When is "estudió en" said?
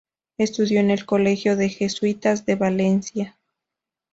0.39-0.89